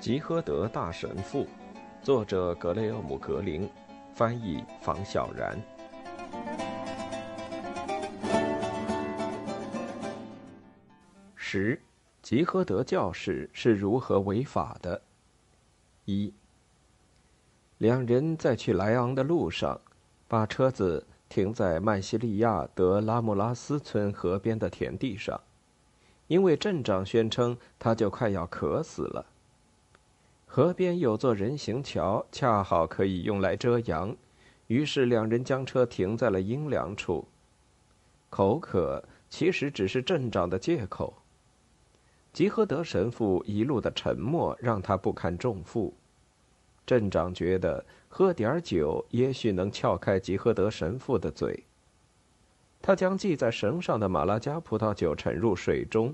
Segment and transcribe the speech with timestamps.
[0.00, 1.46] 吉诃德大神父，
[2.00, 3.68] 作者格雷厄姆·格林，
[4.14, 5.60] 翻译房小然。
[11.34, 11.78] 十，
[12.22, 15.02] 吉诃德教士是如何违法的？
[16.06, 16.32] 一，
[17.76, 19.78] 两人在去莱昂的路上，
[20.26, 25.38] 把车子停在曼西利亚德拉姆拉斯村河边的田地上，
[26.26, 29.26] 因为镇长宣称他就快要渴死了。
[30.52, 34.16] 河边有座人行桥，恰好可以用来遮阳，
[34.66, 37.24] 于是两人将车停在了阴凉处。
[38.28, 41.14] 口渴其实只是镇长的借口。
[42.32, 45.94] 吉诃德神父一路的沉默让他不堪重负。
[46.84, 51.62] 镇长觉得喝点酒也许能撬开吉诃德神父的嘴。
[52.82, 56.12] 他将系在绳上的马拉加葡萄酒沉入水中，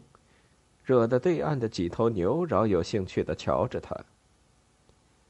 [0.85, 3.97] 惹得对岸的几头牛饶有兴趣地瞧着他。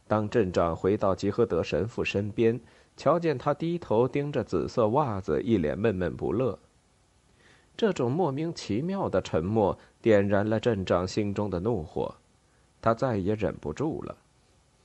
[0.09, 2.61] 当镇长回到吉诃德神父身边，
[2.97, 6.59] 瞧见他低头盯着紫色袜子，一脸闷闷不乐。
[7.77, 12.15] 这种莫名其妙的沉默点燃了镇长心中的怒火，
[12.81, 14.17] 他再也忍不住了。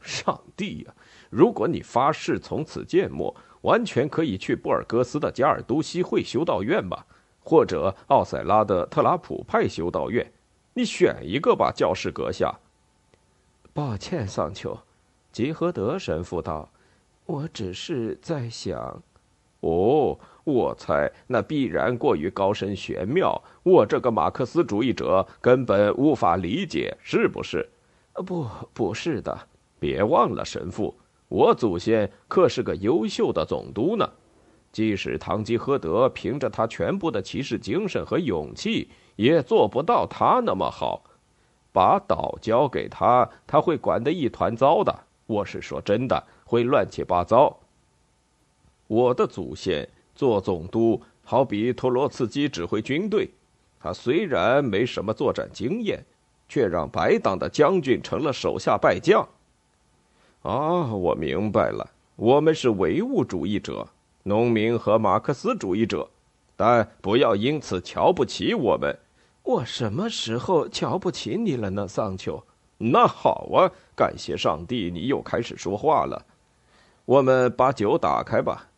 [0.02, 0.94] 上帝呀！
[1.30, 7.06] 如果你发誓从此缄默，完全可以去布尔戈斯的加尔都西会修道院吧，
[7.40, 10.34] 或者奥塞拉的特拉普派修道院，
[10.74, 12.60] 你选一个吧，教士阁下。
[13.72, 14.78] 抱歉，桑丘。
[15.32, 16.70] 吉和德神父道
[17.26, 19.02] ：“我只是在想，
[19.62, 27.70] 哦，我猜那必然过于高深玄妙，我这个马克思主义者根本无法理解，是不是？
[28.26, 29.48] 不，不是的。
[29.80, 30.94] 别忘了，神父，
[31.30, 34.10] 我祖先可是个优秀的总督呢。
[34.72, 41.04] 即使堂吉诃德凭着他全部的骑士精神和勇气，也做不到他那么好。
[41.72, 44.94] 把岛交给他，他会管得一团糟的。”
[45.32, 47.58] 我是说真的，会乱七八糟。
[48.88, 53.30] 我的祖先做总督，好比托罗茨基指挥军队，
[53.80, 56.04] 他虽然没什么作战经验，
[56.50, 59.26] 却让白党的将军成了手下败将。
[60.42, 63.88] 啊，我明白了，我们是唯物主义者，
[64.24, 66.10] 农民和马克思主义者，
[66.58, 68.98] 但不要因此瞧不起我们。
[69.44, 72.44] 我什么时候瞧不起你了呢，桑丘？
[72.82, 76.26] 那好啊，感谢上帝，你又开始说话了。
[77.06, 78.70] 我们把酒打开吧。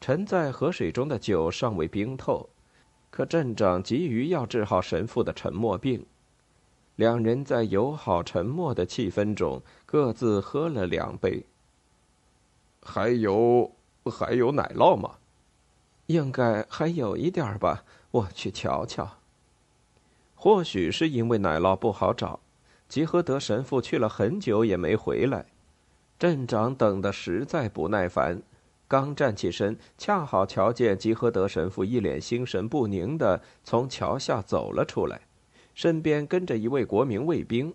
[0.00, 2.48] 沉在河水中的酒尚未冰透，
[3.10, 6.04] 可镇长急于要治好神父的沉默病。
[6.96, 11.44] 两人在友好沉默的气氛中各自喝了两杯。
[12.82, 13.70] 还有
[14.04, 15.16] 还有奶酪吗？
[16.06, 19.19] 应该还有一点吧，我去瞧瞧。
[20.42, 22.40] 或许是因为奶酪不好找，
[22.88, 25.44] 吉诃德神父去了很久也没回来。
[26.18, 28.40] 镇长等得实在不耐烦，
[28.88, 35.20] 刚站起身，恰好瞧见吉诃德神父一脸心神不宁地从桥下走了出来，
[35.74, 37.74] 身边跟着一位国民卫兵。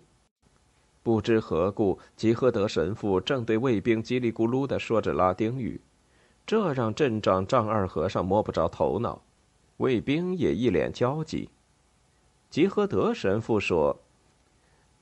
[1.04, 5.80] 不知何故，吉诃德神父正对卫兵叽里咕噜地说着拉丁语，
[6.44, 9.22] 这让镇长丈二和尚摸不着头脑，
[9.76, 11.48] 卫兵也一脸焦急。
[12.48, 13.98] 吉诃德神父说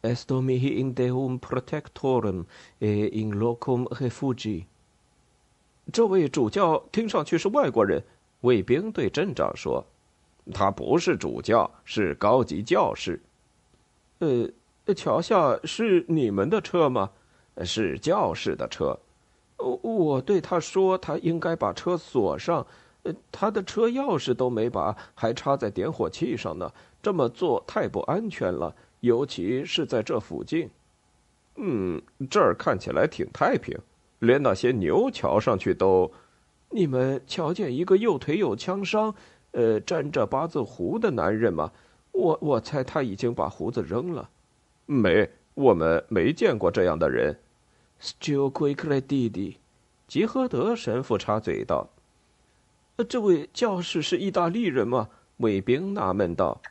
[0.02, 2.44] ：“Esto mihi in deum protectorem
[2.80, 4.64] et in locum refugi。”
[5.92, 8.02] 这位主教听上去是外国人。
[8.40, 9.86] 卫兵对镇长说
[10.52, 13.22] ：“他不是主教，是高级教士。
[14.20, 17.10] ”“呃，桥下是你们的车吗
[17.64, 18.98] ？”“是教士的车。
[19.56, 22.66] ”“我对他说，他应该把车锁上。
[23.30, 26.72] 他的车钥匙都没拔，还插在点火器上呢。”
[27.04, 30.70] 这么做太不安全了，尤其是在这附近。
[31.56, 32.00] 嗯，
[32.30, 33.78] 这儿看起来挺太平，
[34.20, 36.10] 连那些牛瞧上去都……
[36.70, 39.14] 你们瞧见一个右腿有枪伤、
[39.50, 41.70] 呃，沾着八字胡的男人吗？
[42.12, 44.30] 我我猜他已经把胡子扔了。
[44.86, 47.38] 没，我们没见过这样的人。
[48.00, 49.58] Still quickly, 弟弟，
[50.08, 51.90] 吉诃德神父插嘴道
[53.06, 56.62] ：“这位教士是意大利人吗？”卫兵纳闷道。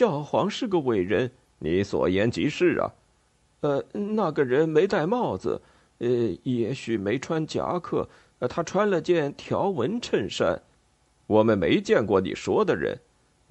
[0.00, 2.90] 教皇是个伟人，你所言极是啊。
[3.60, 5.60] 呃，那个人没戴帽子，
[5.98, 6.08] 呃，
[6.42, 8.08] 也许没穿夹克，
[8.48, 10.58] 他穿了件条纹衬衫。
[11.26, 12.98] 我们没见过你说的人。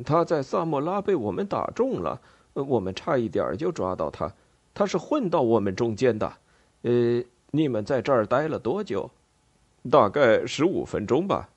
[0.04, 2.20] 他在萨莫拉被我们打中了，
[2.54, 4.34] 我们差一点就抓到他。
[4.74, 6.34] 他是混到我们中间的。
[6.82, 9.12] 呃，你们在这儿待了多久？
[9.92, 11.48] 大概十五分钟吧。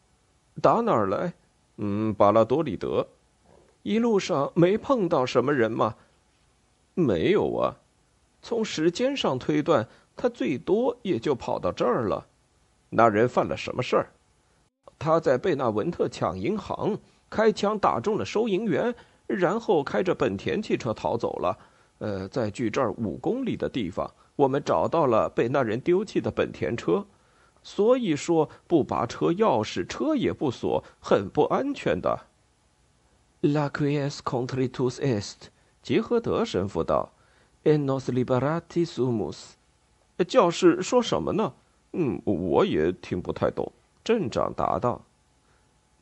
[0.61, 1.33] 打哪儿来？
[1.79, 3.09] 嗯，巴拉多里德。
[3.83, 5.97] 一路上没碰到什么人吗？
[6.95, 7.77] 没有啊。
[8.41, 12.27] 从时间上推断，他最多也就跑到这儿了。
[12.91, 14.13] 那人犯了什么事儿？
[14.99, 16.97] 他在贝纳文特抢银行，
[17.31, 18.95] 开枪打中了收银员，
[19.27, 21.59] 然后开着本田汽车逃走了。
[21.99, 27.05] 呃，在距这儿五公里的地方，我们找到了被那人丢弃的本田车。
[27.63, 32.27] 所以说，不拔车钥匙，车也不锁，很不安全的。
[33.43, 35.49] La quies contritus est，
[35.83, 37.13] 吉和德神父道
[37.65, 39.55] ，enos liberati sumus。
[40.29, 41.53] 教士说什么呢？
[41.93, 43.73] 嗯，我也听不太懂。
[44.05, 45.05] 镇长答道：“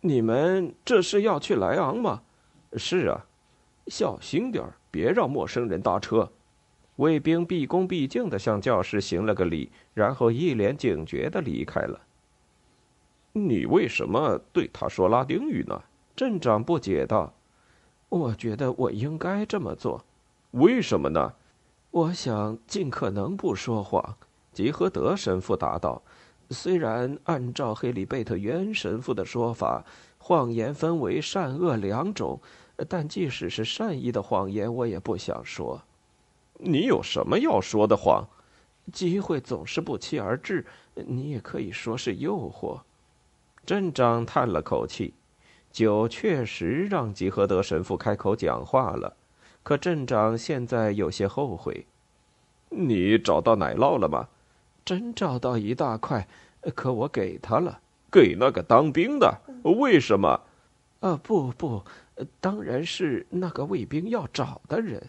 [0.03, 2.21] 你们这是要去莱昂吗
[2.77, 3.25] ？”“是啊。
[3.89, 6.31] ”“小心点儿，别让陌生人搭车。”
[6.97, 11.99] 卫兵毕恭毕敬地向教士行了个礼，然后一脸警觉地离开了。
[13.33, 15.83] 你为什么对他说拉丁语呢？
[16.15, 17.33] 镇长不解道
[18.09, 20.05] ：“我觉得我应该这么做。
[20.53, 21.35] 为什么呢？
[21.91, 24.17] 我想尽可能不说谎。”
[24.53, 26.03] 吉和德神父答道
[26.51, 29.85] ：“虽然按照黑里贝特渊神父的说法，
[30.19, 32.41] 谎言分为善恶两种，
[32.89, 35.83] 但即使是善意的谎言，我也不想说。”
[36.63, 38.29] 你有什么要说的谎？
[38.93, 42.81] 机会总是不期而至，你也可以说是诱惑。
[43.65, 45.15] 镇长叹了口气，
[45.71, 49.17] 酒确实让吉和德神父开口讲话了。
[49.63, 51.87] 可镇长现在有些后悔。
[52.71, 54.29] 你找到奶酪了吗？
[54.85, 56.27] 真找到一大块，
[56.75, 57.81] 可我给他了。
[58.11, 59.41] 给那个当兵的？
[59.63, 60.41] 为什么？
[61.01, 61.83] 啊，不不，
[62.41, 65.09] 当然是那个卫兵要找的人。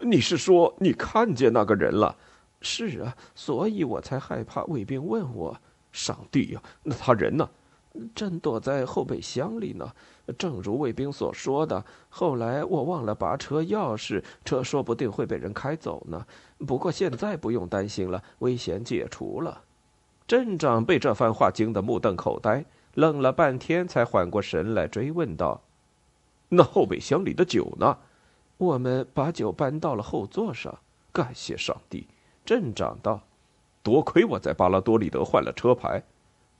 [0.00, 2.16] 你是说你看见那个人了？
[2.60, 5.60] 是啊，所以我才害怕卫兵问我。
[5.92, 7.48] 上帝呀，那他人呢？
[8.14, 9.92] 正躲在后备箱里呢。
[10.38, 16.24] 正如卫兵所说的，后来我忘了拔车钥匙，车说不定会被人开走呢。
[16.66, 19.62] 不过现在不用担心了，危险解除了。
[20.28, 22.64] 镇长被这番话惊得目瞪口呆，
[22.94, 25.62] 愣了半天才缓过神来，追问道
[26.50, 27.98] ：“那后备箱里的酒呢？”
[28.58, 30.78] 我们把酒搬到了后座上，
[31.10, 32.06] 感谢上帝。
[32.44, 33.22] 镇长道
[33.82, 36.04] ：“多亏我在巴拉多利德换了车牌。”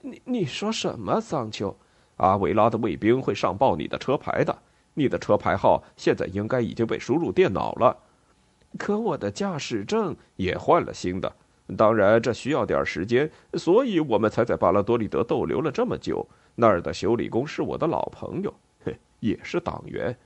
[0.03, 1.77] 你你说什么，桑丘？
[2.17, 4.57] 阿维拉的卫兵会上报你的车牌的。
[4.95, 7.97] 你的车牌号现在应该已经被输入电脑了。
[8.79, 11.33] 可我的驾驶证也换了新的，
[11.77, 16.27] 当然这需要点时间，所以我们才在巴拉多利德逗留了这么久。
[16.57, 18.53] 那儿的修理工是我的老朋友，
[18.85, 20.17] 嘿，也是党员。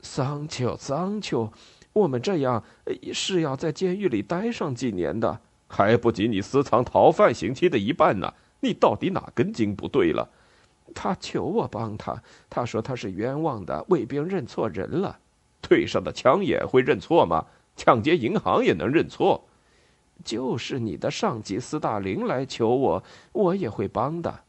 [0.00, 1.52] 桑丘，桑丘，
[1.92, 2.64] 我们这样
[3.12, 8.32] 是要在监狱里待上几年的，还不及你私藏逃犯刑期的一半呢。
[8.60, 10.28] 你到底哪根筋不对了？
[10.94, 15.18] 他求我帮他，他说他是冤枉的，卫兵认错人了。
[15.60, 17.44] 腿上的枪眼会认错吗？
[17.76, 19.44] 抢劫银行也能认错？
[20.24, 24.40] 就是你的上级斯大林来求我，我也会帮的。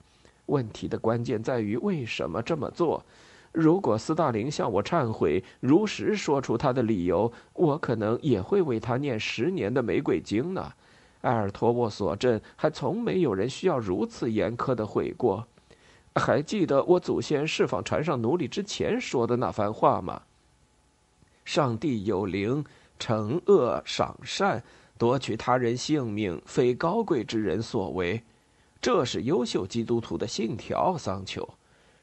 [0.48, 3.06] 问题的关键在于为什么这么做。
[3.52, 10.72] 如果斯大林向我忏悔，如实说出他的理由，我可能也会为他念十年的玫瑰经呢。
[11.22, 15.48] 埃尔托沃索镇还从没有人需要如此严苛的悔过。
[16.16, 20.22] 还记得我祖先释放船上奴隶之前说的那番话吗？
[21.46, 22.64] 上帝有灵，
[23.00, 24.64] 惩恶赏善，
[24.98, 28.22] 夺取他人性命，非高贵之人所为。
[28.82, 31.48] 这是优秀基督徒的信条，桑丘。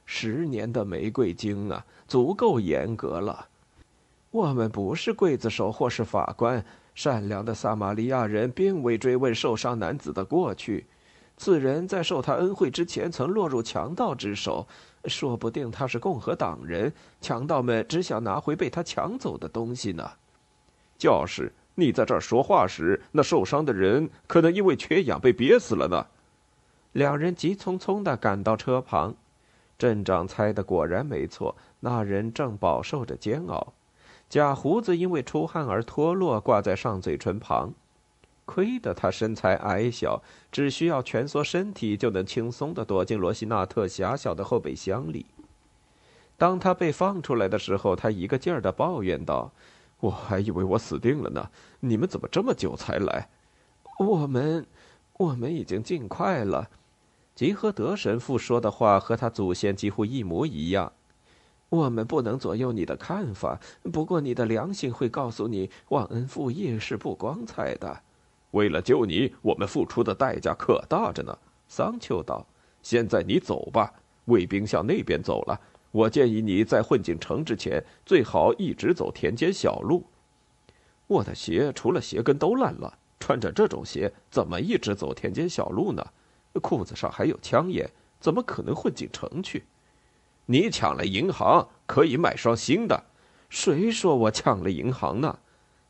[0.05, 3.49] 十年的玫瑰经啊，足够严格了。
[4.31, 6.65] 我们不是刽子手或是法官。
[6.97, 10.87] 善良的撒玛利亚人并未追问受伤男子的过去。
[11.37, 14.67] 此人在受他恩惠之前曾落入强盗之手，
[15.05, 16.91] 说不定他是共和党人。
[17.21, 20.11] 强盗们只想拿回被他抢走的东西呢。
[20.97, 26.07] 教士，你在这儿说话时，那受伤的人可能因为缺氧被憋死了呢。
[26.93, 29.15] 两人急匆匆地赶到车旁。
[29.79, 33.75] 镇长猜的果然没错，那人正饱受着煎熬，
[34.29, 37.73] 假胡子因为出汗而脱落，挂在上嘴唇旁。
[38.45, 45.27] 亏得他身材矮小，只需要蜷缩身体就能轻松地躲进罗西纳特狭小的后备箱里。
[46.39, 49.51] 当他被放出来的时候，他一个劲儿地抱怨道
[49.99, 51.51] ：“我还以为我死定了呢！
[51.81, 53.29] 你们怎么这么久才来？
[53.99, 54.67] 我们，
[55.15, 56.71] 我们已经尽快了。”
[57.35, 60.93] 吉和德神父说的话和他祖先几乎一模一样。
[61.69, 63.61] 我们不能左右你的看法，
[63.93, 68.03] 不过你的良心会告诉你，忘恩负义是不光彩的。
[68.53, 71.37] 为了救你，我们付出的代价可大着呢。
[71.69, 72.47] 桑丘道
[72.81, 73.93] ：“现在你走吧，
[74.27, 75.61] 卫兵向那边走了。
[75.91, 80.05] 我建议你在混进城之前，最好一直走田间小路。”
[81.09, 86.07] 我的鞋除了鞋跟都烂了，穿着这种鞋怎么一直走田间小路呢？
[86.63, 89.65] 裤子上还有枪眼，怎么可能混进城去？
[90.47, 93.05] 你抢了银行，可以买双新的。
[93.49, 95.39] 谁说我抢了银行呢？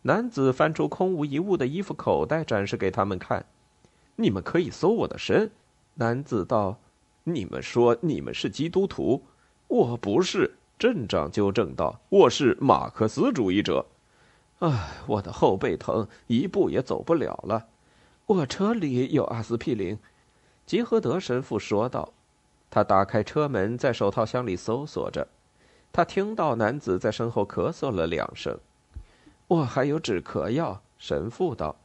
[0.02, 3.46] 男子翻出空无一物的衣服口袋，展示给他们看。
[4.16, 5.50] 你们可以搜我的身。
[5.94, 6.78] 男子道
[7.24, 9.24] ：“你们说你们是基督徒，
[9.68, 13.86] 我不是。”镇长纠正道：“我是马克思主义者。”
[14.60, 17.66] 唉，我的后背疼，一步也走不了了。
[18.26, 19.98] 我车里有阿司匹林。
[20.64, 22.12] 吉和德神父说道。
[22.68, 25.26] 他打开车门，在手套箱里搜索着。
[25.92, 28.58] 他听到男子在身后咳嗽了两声。
[29.48, 31.76] 我还有止咳药，神父道。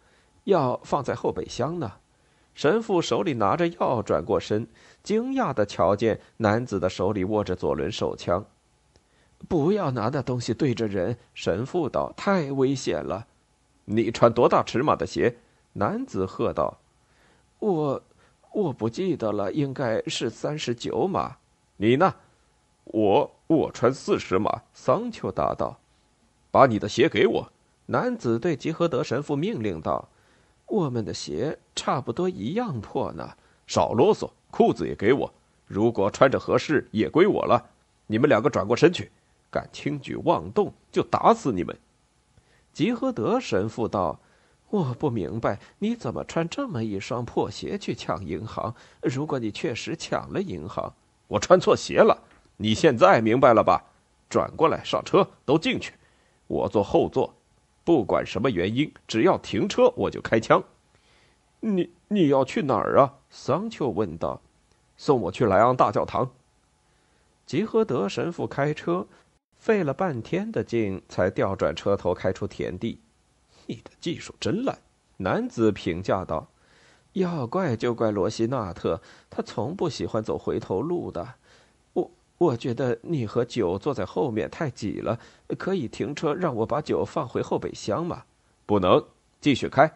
[0.46, 1.94] 药放在后备箱呢。
[2.54, 4.68] 神父手里拿着药，转过身，
[5.02, 8.44] 惊讶地瞧见男子的手里握着左轮手枪。
[9.48, 13.28] 不要拿那东西对着人，神父道，太危险了。
[13.86, 15.38] 你穿多大尺码的鞋？
[15.74, 16.80] 男子喝道。
[17.60, 18.04] 我。
[18.54, 21.38] 我不记得了，应该是三十九码。
[21.78, 22.14] 你呢？
[22.84, 24.64] 我我穿四十码。
[24.74, 25.80] 桑丘答道
[26.52, 27.52] ：“把你的鞋给我。”
[27.88, 30.10] 男子对吉和德神父命令道
[30.68, 35.34] ：“我们的鞋差不多一样破呢。”少啰嗦，裤子也给我。
[35.66, 37.70] 如果穿着合适，也归我了。
[38.08, 39.10] 你们两个转过身去，
[39.50, 41.78] 敢轻举妄动，就打死你们。
[42.74, 44.20] 吉和德神父道。
[44.72, 48.74] 我不明白你怎么穿这么一双破鞋去抢银行。
[49.02, 50.94] 如果你确实抢了银行，
[51.28, 52.18] 我穿错鞋了。
[52.56, 53.84] 你现在明白了吧？
[54.30, 55.94] 转过来，上车，都进去。
[56.48, 57.34] 我坐后座，
[57.84, 60.64] 不管什么原因，只要停车，我就开枪。
[61.60, 63.16] 你你要去哪儿啊？
[63.30, 64.42] 桑丘问道。
[64.96, 66.32] 送我去莱昂大教堂。
[67.46, 69.08] 吉和德神父开车，
[69.58, 73.00] 费了半天的劲，才调转车头开出田地。
[73.72, 74.78] 你的技术真烂，
[75.16, 76.46] 男子评价道
[77.14, 81.36] ：“要怪就怪罗西纳特，他从不喜欢走回头路的。
[81.94, 85.18] 我我觉得你和酒坐在后面太挤了，
[85.58, 88.26] 可以停车让我把酒放回后备箱吗？
[88.66, 89.02] 不能，
[89.40, 89.90] 继续开。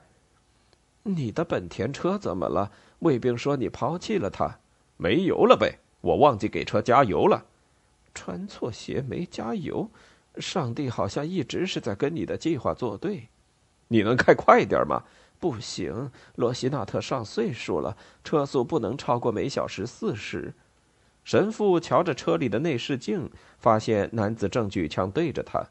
[1.03, 2.72] 你的本田车怎么了？
[3.00, 4.60] 卫兵说你抛弃了他，
[4.96, 5.79] 没油了呗？
[6.00, 7.44] 我忘记给车加油了。
[8.13, 9.89] 穿错鞋没加油，
[10.38, 13.27] 上帝好像一直是在跟你的计划作对。”
[13.88, 15.04] 你能开快点吗？
[15.39, 20.54] 不行，罗西纳特上岁数了，车速不能超过每小时四十。
[21.24, 25.63] 神父瞧着车里的内视镜，发现男子正举枪对着他。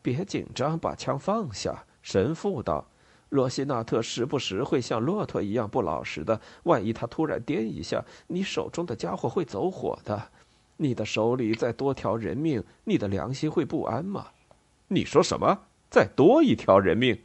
[0.00, 1.84] 别紧张，把枪放下。
[2.00, 2.86] 神父道
[3.28, 10.30] ：“罗西纳特时不时会像骆驼一样不老实的，万一他突然颠一下，你手中的家伙会走火的。
[10.78, 14.28] 你的手里再多条人命，你的良心会不安吗？”
[14.88, 15.66] 你说什么？
[15.90, 17.20] 再多一条人命？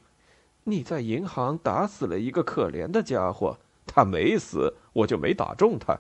[0.66, 6.00] 你在银行打死了一个可怜的家伙，他没死，我就没打中他。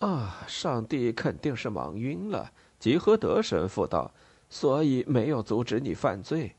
[0.00, 2.52] 啊，上帝肯定是忙晕了。
[2.78, 4.12] 吉和德神父道，
[4.50, 6.54] 所以没有阻止你犯罪。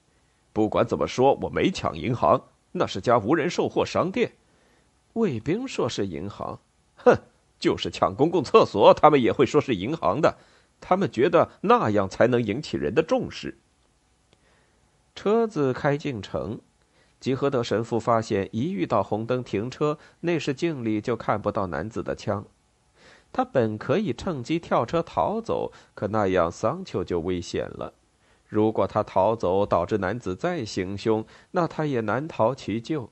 [0.52, 2.42] 不管怎么说，我没抢银行，
[2.72, 4.32] 那是家无人售货商店。
[5.14, 6.60] 卫兵说是银行，
[6.96, 7.16] 哼，
[7.60, 10.38] 就是抢公共厕所，他们也会说是银行的。
[10.82, 13.60] 他们觉得那样才能引起人的重视。
[15.14, 16.60] 车子开进城。
[17.20, 22.46] 吉和德神父发现，一遇到红灯停车，内视镜里就看不到男子的枪。
[23.34, 27.94] 他本可以趁机跳车逃走，可那样桑丘就危险了。
[28.48, 33.10] 如果他逃走，导致男子再行凶，那他也难逃其咎。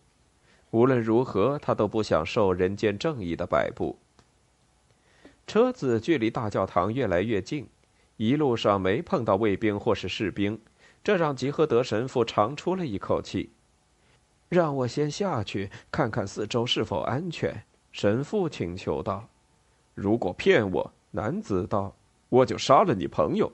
[0.72, 3.98] 无论如何，他都不想受人间正义的摆布。
[5.46, 7.68] 车子距离大教堂越来越近，
[8.18, 10.60] 一路上没碰到卫兵或是士兵，
[11.04, 13.52] 这让吉和德神父长出了一口气。
[14.50, 19.28] 让我先下去看看四周是否安全。”神父请求道。
[19.96, 21.96] “如果骗我，男子道，
[22.30, 23.52] 我就杀了你朋友。”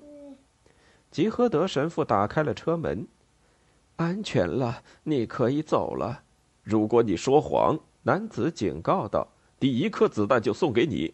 [1.11, 3.07] 吉和德神父打开了车门。
[3.97, 6.23] “安全了，你可以走了。”
[6.63, 9.27] 如果你说谎，男子警告道
[9.59, 11.13] ，“第一颗子弹就送给你。”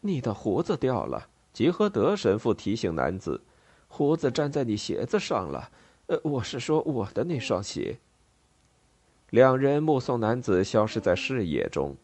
[0.00, 3.40] 你的胡子掉了。”吉和德神父提醒男子
[3.88, 5.70] ，“胡子粘在你鞋子上了。
[6.06, 7.98] 呃，我是说我的那双鞋。”
[9.30, 11.96] 两人目送男子消失在视野中。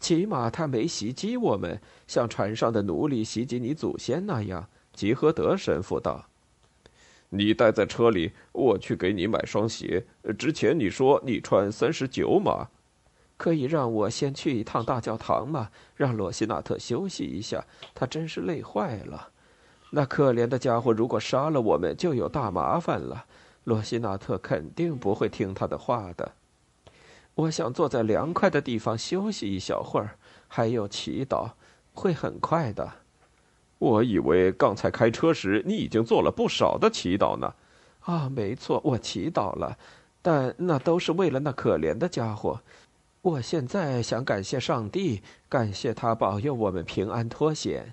[0.00, 4.68] 起码他没袭击我们，像船上的奴隶袭击你祖先那样。
[4.92, 6.26] 吉和德神父道
[7.30, 10.06] ：“你待在车里，我去给你买双鞋。
[10.38, 12.68] 之前你说你穿三十九码，
[13.36, 15.70] 可以让我先去一趟大教堂吗？
[15.94, 19.30] 让罗西纳特休息一下，他真是累坏了。
[19.90, 23.26] 那可怜的家伙，如果杀了我们，就有大麻烦了。”
[23.68, 26.32] 罗西纳特肯定不会听他的话的。
[27.34, 30.16] 我想坐在凉快的地方休息一小会儿，
[30.48, 31.50] 还有祈祷，
[31.92, 32.90] 会很快的。
[33.78, 37.54] 我以为刚才开车时你已经做了不少的祈祷呢。
[38.00, 39.76] 啊，没错，我祈祷了，
[40.22, 42.62] 但那都是为了那可怜的家伙。
[43.20, 47.92] 我现在想感谢上帝，感谢他保佑我们平安脱险。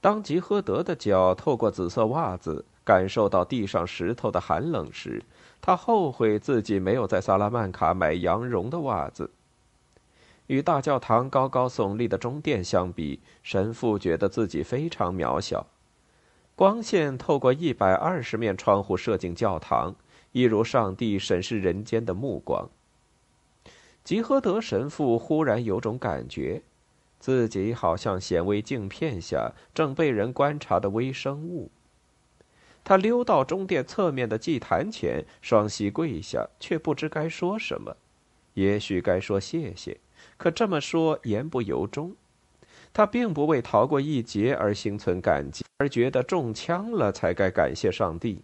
[0.00, 5.22] 当吉诃德的脚透过紫色袜子感受到地上石头的寒冷时，
[5.60, 9.30] 他后悔自己没有在萨拉曼卡买羊绒的袜子。
[10.46, 15.66] 与大教堂高高耸立的中殿相比，神父觉得自己非常渺小。
[16.56, 19.94] 光线透过一百二十面窗户射进教堂，
[20.32, 22.70] 一如上帝审视人间的目光。
[24.02, 26.62] 吉诃德神父忽然有种感觉。
[27.20, 31.70] 自己好像显微镜片下正被人观察的微生物。
[32.88, 37.94] 他溜到中殿侧面的祭坛前，双膝跪下，却不知该说什么。
[38.54, 39.98] 也许该说谢谢，
[40.38, 42.16] 可这么说言不由衷。
[42.94, 48.40] 他并不为逃过一劫而心存感激，而觉得中枪了才该感谢上帝。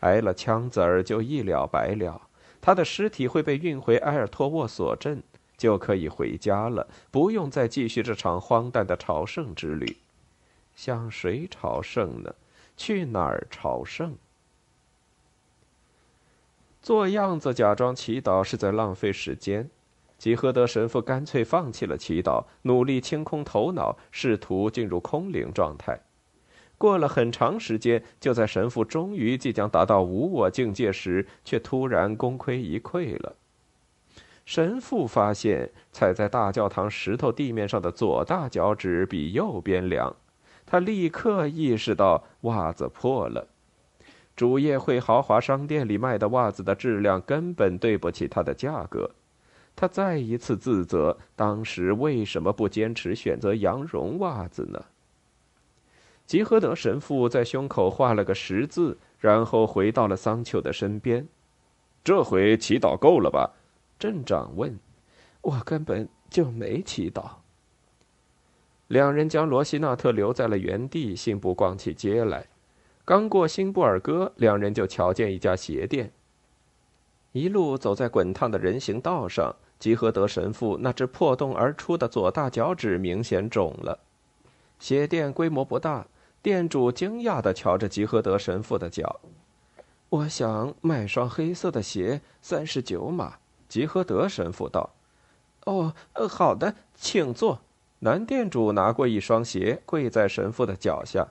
[0.00, 2.20] 挨了枪子儿就一了百了，
[2.60, 5.22] 他的尸体会被运回埃尔托沃索镇。
[5.56, 9.96] 就可以回家了，不用再继续这场荒诞的朝圣之旅。
[10.76, 12.34] 向谁朝圣呢？
[12.76, 14.16] 去哪儿朝圣？
[16.80, 19.70] 做样子假装祈祷是在浪费时间。
[20.18, 26.00] 吉诃德神父干脆放弃了祈祷，努力清空头脑，试图进入空灵状态。
[26.78, 33.36] 过了很长时间，就在神父终于即将达到无我境界时，却突然功亏一篑了。
[34.44, 40.16] 神父发现踩在大教堂石头地面上的左大脚趾比右边凉，
[40.72, 43.46] 他立刻意识到袜子破了。
[44.34, 49.10] 主业会豪华商店里卖的袜子的质量根本对不起它的价格。
[49.76, 54.82] 他再一次自责，当时为什么不坚持选择羊绒袜子呢？
[56.26, 61.28] 吉诃德神父在胸口画了个十字，然后回到了桑丘的身边。
[62.02, 63.50] 这回祈祷够了吧？
[63.98, 64.78] 镇长问
[65.42, 67.24] ：“我根本就没祈祷。”
[68.92, 72.48] 两人将罗西纳特留在了原地，信步逛起街来。
[73.06, 76.12] 刚过新布尔戈，两人就瞧见一家鞋店。
[77.32, 83.98] 一路走在滚烫的人行道上，吉诃德神父那只破洞而出的左大脚趾明显肿了。
[84.78, 86.06] 鞋店规模不大，
[86.42, 89.20] 店主惊讶地瞧着吉诃德神父的脚。
[90.10, 93.36] “我想买双黑色的鞋，三十九码。”
[93.70, 94.90] 吉诃德神父道
[95.64, 95.94] ：“哦，
[96.28, 97.62] 好的，请坐。”
[98.04, 101.28] 男店主拿过一双鞋，跪在神父的脚下。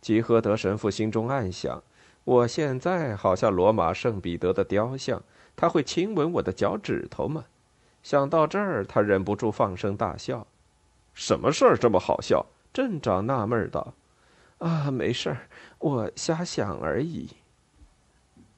[0.00, 1.80] 吉诃德神父心中暗想
[2.24, 5.22] ：“我现在好像罗马圣彼得的雕像，
[5.54, 7.44] 他会亲吻我的脚趾头吗？”
[8.02, 10.44] 想到这儿，他忍不住放声大笑。
[11.14, 13.94] “什么事儿这么好笑？”镇长纳闷道。
[14.58, 15.46] “啊，没事儿，
[15.78, 17.30] 我瞎想而已。”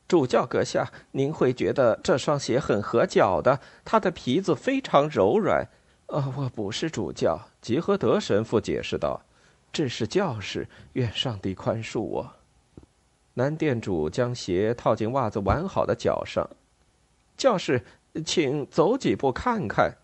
[0.08, 5.68] 主教阁下，您会觉得这双鞋很合脚的，它的皮子非常柔软。
[6.14, 9.20] 啊，我不是主教，吉和德神父解释道，
[9.72, 10.68] 这是教士。
[10.92, 12.32] 愿上帝宽恕我。
[13.34, 16.48] 男店主将鞋套进袜子完好的脚上。
[17.36, 17.84] 教士，
[18.24, 19.96] 请走几步看看。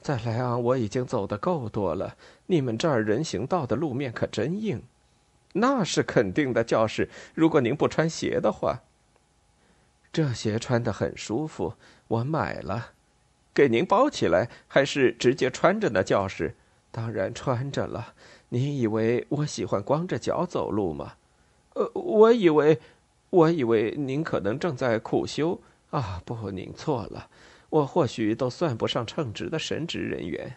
[0.00, 2.16] 在莱昂，我已经走得够多了。
[2.46, 4.82] 你们这儿人行道的路面可真硬。
[5.52, 7.10] 那是肯定的，教士。
[7.34, 8.80] 如果您不穿鞋的话。
[10.10, 11.74] 这鞋穿得很舒服，
[12.08, 12.92] 我买了，
[13.54, 16.02] 给您包起来，还是直接穿着呢？
[16.02, 16.54] 教士，
[16.90, 18.14] 当然穿着了。
[18.48, 21.14] 你以为我喜欢光着脚走路吗？
[21.74, 22.80] 呃，我以为，
[23.30, 26.20] 我以为您可能正在苦修啊。
[26.24, 27.28] 不，您错了，
[27.70, 30.56] 我或许都算不上称职的神职人员。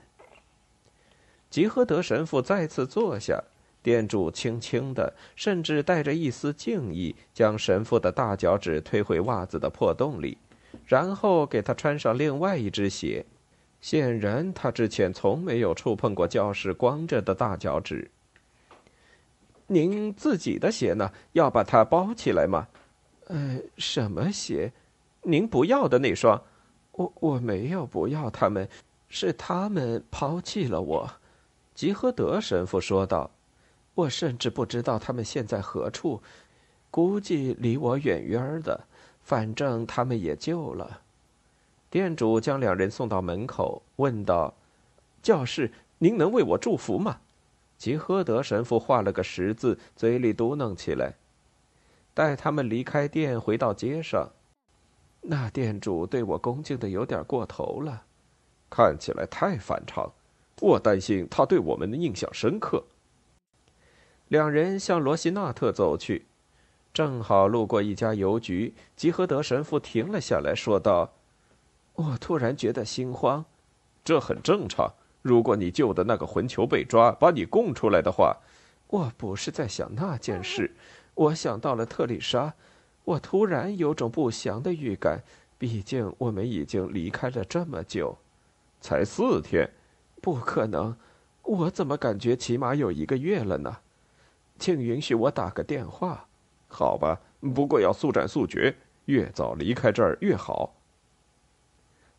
[1.50, 3.44] 吉诃德神父再次坐下。
[3.84, 10.38] 店主轻轻的，甚至带着一丝敬意，将神父的大脚趾推回袜子的破洞里，
[10.88, 13.26] 然后给他穿上另外一只鞋。
[13.80, 18.10] 显然，他之前从没有触碰过教室光着的大脚趾。
[19.68, 21.12] 您自己的鞋呢？
[21.34, 22.68] 要把它包起来吗？
[23.28, 24.72] 呃，什么鞋？
[25.22, 26.42] 您不要的那双？
[26.94, 28.68] 我我没有不要他们，
[29.10, 31.12] 是他们抛弃了我。”
[31.76, 33.30] 吉诃德神父说道。
[33.94, 36.22] 我甚至不知道他们现在何处，
[36.92, 38.86] 估计离我远远的。
[39.28, 41.02] 反正他们也救了。
[41.90, 44.54] 店主将两人送到门口，问道
[45.22, 47.20] ：“教士，您能为我祝福吗？”
[47.78, 51.16] 吉诃德神父画了个十字，嘴里嘟囔起来
[52.16, 54.30] ：“带他们离开店，回到街上。
[55.24, 58.04] 那店主对我恭敬的有点过头了，
[58.70, 60.10] 看起来太反常。
[60.62, 62.86] 我担心他对我们的印象深刻。
[64.30, 66.27] 两人向罗西纳特走去，
[66.98, 68.74] 正好路过一家邮局。
[68.96, 71.12] 吉和德神父停了下来，说道
[71.94, 73.46] ：“我突然觉得心慌，
[74.04, 74.92] 这很正常。
[75.22, 78.38] 如果你救的那个混球被抓，把你供出来的话，
[78.88, 80.72] 我不是在想那件事。
[81.14, 82.56] 我想到了特丽莎。”
[83.06, 85.22] 我突然有种不祥的预感，
[85.60, 88.18] 毕竟我们已经离开了这么久，
[88.82, 89.70] 才四天，
[90.20, 90.98] 不可能，
[91.44, 93.78] 我怎么感觉起码有一个月了呢？
[94.58, 96.27] 请允许我打个电话，
[96.68, 97.20] 好吧？
[97.54, 98.76] 不过要速战速决，
[99.06, 100.76] 越早离开这儿越好。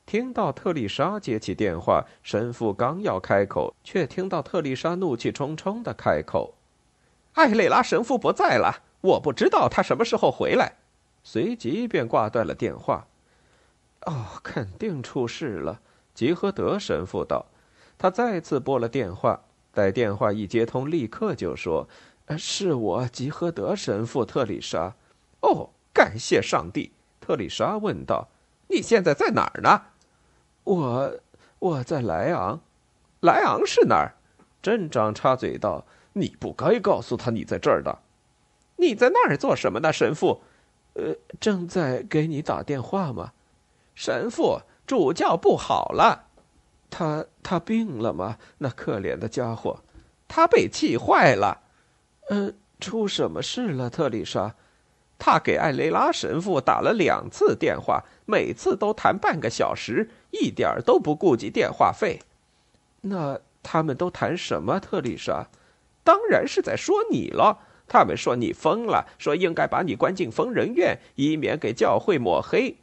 [0.06, 6.54] 听到特丽莎接起电话，神父刚要开口，却听到特丽莎怒气冲冲的开口
[7.34, 10.72] ：“艾蕾拉神父不在了。”我不知道他什么时候回来，
[11.22, 13.06] 随即便挂断了电话。
[14.06, 15.80] 哦，肯定出事了，
[16.14, 17.46] 吉和德神父道。
[17.96, 21.88] 他再次拨了电话，待电话一接通，立刻就说
[22.36, 24.94] ：“是我，吉和德神父，特丽莎。”
[25.40, 26.92] 哦，感谢上帝！
[27.20, 28.28] 特丽莎问道
[28.68, 29.82] ：“你现在在哪儿呢？”
[30.64, 31.20] 我，
[31.58, 32.60] 我在莱昂。
[33.20, 34.14] 莱昂是哪儿？
[34.60, 38.00] 镇长插嘴道：“你不该告诉他你在这儿的。”
[38.76, 40.42] 你在那儿做什么呢，神父？
[40.94, 43.32] 呃，正在给你打电话吗？
[43.94, 46.26] 神父，主教不好了，
[46.90, 48.38] 他他病了吗？
[48.58, 49.80] 那可怜的家伙，
[50.26, 51.62] 他被气坏了。
[52.28, 54.54] 嗯，出什么事了，特丽莎？
[55.18, 62.20] 他给艾雷拉神父打了两次电话，每次都谈半个小时，一点都不顾及电话费。
[63.00, 65.48] 那他们都谈什么，特丽莎？
[66.04, 67.58] 当然是在说你了。
[67.88, 72.76] 他们说你疯了，说应该把你关进疯人院，以免给教会抹黑。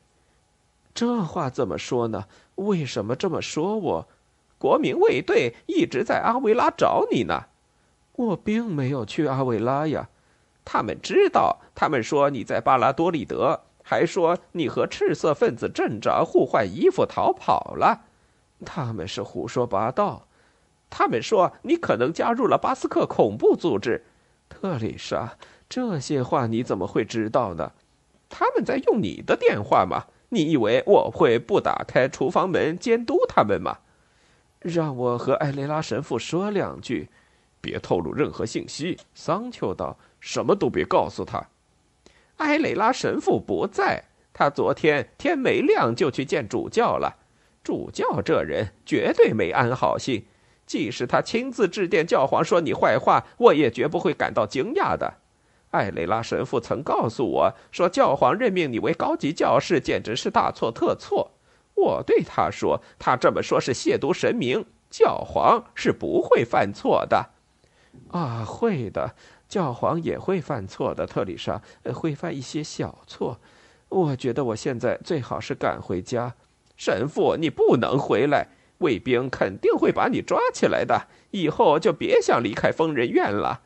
[0.93, 2.25] 这话怎么说呢？
[2.55, 4.08] 为什么这么说我？
[4.58, 7.45] 国民卫队一直在阿维拉找你呢。
[8.15, 10.10] 我并没有去阿维拉呀。
[10.63, 18.06] 他们知道，他们说你在巴拉多利德，还说你和赤色分子镇长互换衣服逃跑了。
[18.65, 20.28] 他们是胡说八道。
[20.89, 24.06] 他们说你可能加入了巴斯克恐怖组织。
[24.47, 27.73] 特丽莎，这些话你怎么会知道呢？
[28.30, 30.06] 他们在用你的电话吗？
[30.30, 33.80] 你以为我会不打开厨房门监督他们吗？
[34.60, 37.10] 让我和艾雷拉神父说两句，
[37.65, 38.95] 别透露任何信息。
[39.15, 41.43] 桑丘道：“什么都别告诉他。”
[42.38, 47.15] 埃雷拉神父不在，他昨天天没亮就去见主教了。
[47.63, 50.28] 主教这人绝对没安好心。
[50.67, 55.15] 即使他亲自致电教皇说你坏话，我也绝不会感到惊讶的。
[55.71, 61.32] 艾雷拉神父曾告诉我说，教皇任命你为高级教士，简直是大错特错。
[61.73, 67.32] 我对他说，他这么说是亵渎神明，教皇是不会犯错的。
[68.10, 69.15] 啊，会的，
[69.47, 71.62] 教皇也会犯错的，特丽莎
[71.93, 73.39] 会犯一些小错。
[73.89, 76.36] 我觉得我现在最好是赶回家。
[76.75, 78.47] 神父，你不能回来。
[78.79, 83.62] 卫兵肯定会把你抓起来的，以后就别想离开疯人院了。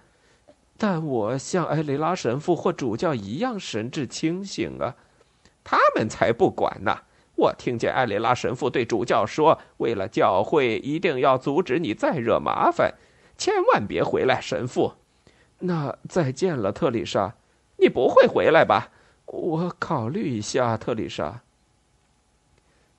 [0.77, 4.95] 但我像埃雷拉神父或主教一样神志清醒啊，
[5.63, 6.99] 他们才不管呢。
[7.35, 12.93] 我听见埃雷拉神父对主教说：“为了教会，一定要阻止你再惹麻烦，
[13.39, 14.93] 千万别回来，神父。”
[15.58, 17.34] 那再见了，特丽莎。
[17.78, 18.91] 你不会回来吧？
[19.25, 21.41] 我考虑一下，特丽莎。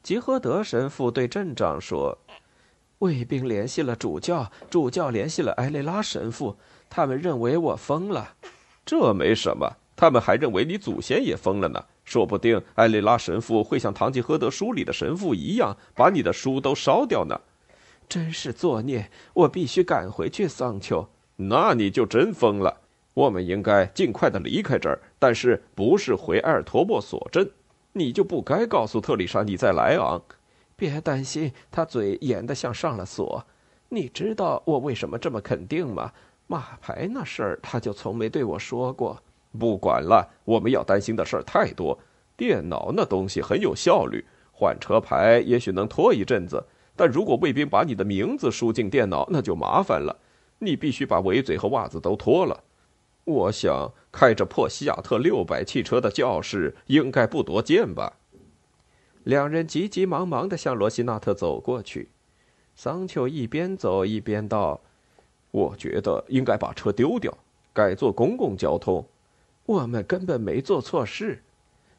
[0.03, 2.17] 吉和德神父对镇长说
[3.01, 6.57] ：“卫兵联系了主教，主教联系了埃雷拉神父，
[6.89, 8.35] 他们认为我疯了。
[8.85, 11.85] 这没什么，他们还认为你祖先也疯了呢。
[12.05, 17.41] 说不定埃雷拉神父会像堂吉诃德书里的神父一样，把你的书都烧掉呢。
[18.11, 19.09] 真是作孽！
[19.33, 21.09] 我必须赶回去，桑丘。
[21.37, 22.81] 那你就真疯了。
[23.15, 27.49] 我们应该尽快的离开这儿，但是不是回埃尔托莫索镇。”
[27.93, 30.21] 你就不该告诉特丽莎你在莱昂。
[30.75, 33.45] 别担心，他嘴严得像上了锁。
[33.91, 36.13] 你知道我为什么这么肯定吗？
[36.49, 39.23] 马牌那事儿，他就从没对我说过。
[39.57, 41.97] 不管了，我们要担心的事儿太多。
[42.37, 46.65] 电脑那东西很有效率，换车牌也许能拖一阵子，
[47.01, 50.15] 但如果卫兵把你的名字输进电脑，那就麻烦了。
[50.59, 52.63] 你必须把围嘴和袜子都脱了。
[53.25, 58.19] 我想开着破西雅特六百汽车的教士应该不多见吧。
[59.25, 62.11] 两人急急忙忙地向罗西纳特走过去。
[62.77, 64.83] 桑丘一边走一边道
[65.53, 67.33] ：“我觉得应该把车丢掉，
[67.73, 69.07] 改坐公共交通。
[69.65, 71.43] 我们根本没做错事。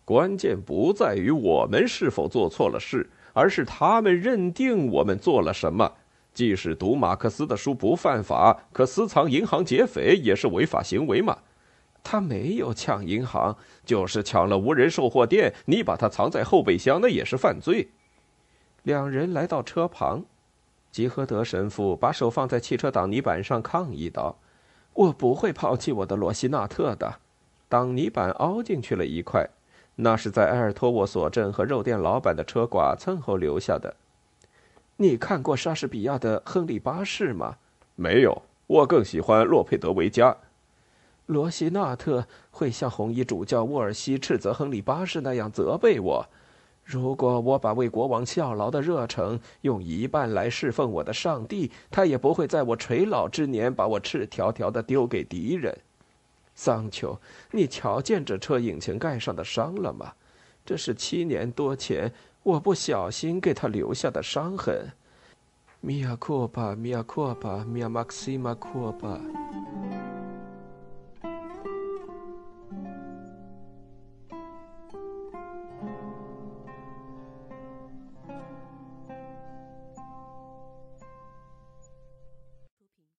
[0.05, 5.93] 关键不在于我们是否做错了事，而是他们认定我们做了什么。
[6.33, 11.39] 即使读马克思的书不犯法，可私藏银行劫匪也是违法行为嘛。
[12.03, 15.53] 他没有抢银行，就是抢了无人售货店。
[15.65, 17.89] 你把它藏在后备箱，那也是犯罪。
[18.83, 20.25] 两人来到车旁，
[20.91, 24.39] 吉诃德神父把手放在汽车挡泥板上，抗议道
[24.93, 27.19] ：“我不会抛弃我的罗西纳特的。”
[27.69, 29.47] 挡泥板凹进去了一块，
[30.03, 33.95] 那是在埃尔托沃索镇和肉店老板的车剐蹭后留下的。
[34.97, 37.57] 你看过莎士比亚的《亨利八世》吗？
[37.95, 40.35] 没有，我更喜欢洛佩德维加。
[41.27, 46.25] 罗西纳特会像红衣主教沃尔西斥责亨利八世那样责备我。
[46.83, 55.77] 如果我把为国王效劳的热诚用一半来侍奉我的上帝，他也不会在我垂老之年把我赤条条的丢给敌人。
[56.63, 57.19] 桑丘，
[57.50, 60.13] 你瞧见这车引擎盖上的伤了吗？
[60.63, 64.88] 这是七年多前我不小心给他留下的伤痕。
[65.80, 69.19] 米亚库巴，米亚库巴，米亚马克西马库巴。